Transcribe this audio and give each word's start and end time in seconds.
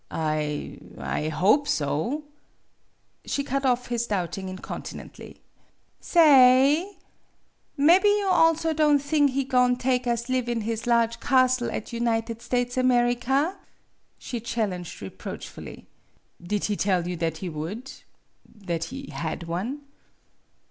"I 0.09 0.79
I 0.97 1.29
hope 1.29 1.67
so' 1.67 2.23
She 3.27 3.43
cut 3.43 3.67
off 3.67 3.85
his 3.89 4.07
doubting 4.07 4.49
incontinently." 4.49 5.43
Sa 6.11 6.21
ay! 6.23 6.93
Mebby 7.77 8.07
you 8.09 8.25
also 8.27 8.73
don' 8.73 8.97
thing 8.97 9.27
he 9.27 9.43
go'n' 9.43 9.75
take 9.75 10.07
us 10.07 10.27
live 10.27 10.49
in 10.49 10.61
his 10.61 10.87
large 10.87 11.19
castle 11.19 11.69
at 11.71 11.93
United 11.93 12.41
States 12.41 12.77
America?" 12.77 13.59
she 14.17 14.39
challenged 14.39 15.03
reproachfully." 15.03 15.85
Did 16.41 16.63
he 16.63 16.75
tell 16.75 17.07
you 17.07 17.15
that 17.17 17.37
he 17.37 17.49
would 17.49 17.91
that 18.43 18.85
he 18.85 19.11
had 19.11 19.43
one? 19.43 19.81